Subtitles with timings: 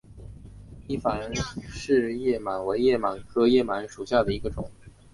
[0.87, 4.67] 伊凡氏叶螨为叶螨科叶螨属下的一个种。